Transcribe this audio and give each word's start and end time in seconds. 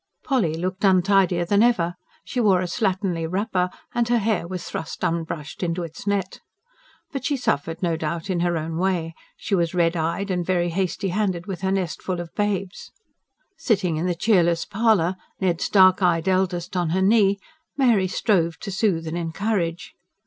Polly 0.23 0.55
looked 0.55 0.83
untidier 0.83 1.45
than 1.45 1.61
ever; 1.61 1.93
she 2.25 2.39
wore 2.41 2.59
a 2.61 2.65
slatternly 2.67 3.27
wrapper, 3.31 3.69
and 3.93 4.09
her 4.09 4.17
hair 4.17 4.47
was 4.47 4.63
thrust 4.63 5.03
unbrushed 5.03 5.61
into 5.61 5.83
its 5.83 6.07
net. 6.07 6.39
But 7.11 7.23
she 7.23 7.37
suffered, 7.37 7.83
no 7.83 7.95
doubt, 7.95 8.27
in 8.27 8.39
her 8.39 8.57
own 8.57 8.77
way; 8.79 9.13
she 9.37 9.53
was 9.53 9.75
red 9.75 9.95
eyed, 9.95 10.31
and 10.31 10.43
very 10.43 10.69
hasty 10.71 11.09
handed 11.09 11.45
with 11.45 11.61
her 11.61 11.71
nestful 11.71 12.19
of 12.19 12.33
babes. 12.33 12.91
Sitting 13.59 13.97
in 13.97 14.07
the 14.07 14.15
cheerless 14.15 14.65
parlour, 14.65 15.17
Ned's 15.39 15.69
dark 15.69 16.01
eyed 16.01 16.27
eldest 16.27 16.75
on 16.75 16.89
her 16.89 17.01
knee, 17.03 17.37
Mary 17.77 18.07
strove 18.07 18.57
to 18.61 18.71
soothe 18.71 19.05
and 19.05 19.19
encourage. 19.19 19.93